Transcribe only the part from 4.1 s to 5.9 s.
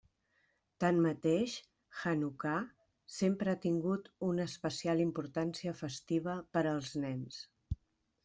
una especial importància